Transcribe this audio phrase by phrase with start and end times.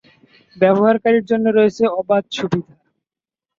[0.57, 2.73] ব্যবহারকারীর জন্য রয়েছে অবাধ সুবিধা।